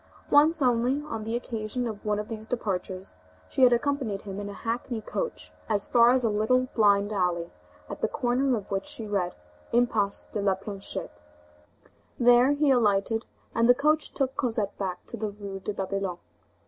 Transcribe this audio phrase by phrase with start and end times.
[0.31, 3.15] Once only, on the occasion of one of these departures,
[3.47, 7.51] she had accompanied him in a hackney coach as far as a little blind alley
[7.87, 9.35] at the corner of which she read:
[9.71, 11.21] Impasse de la Planchette.
[12.19, 16.17] There he alighted, and the coach took Cosette back to the Rue de Babylone.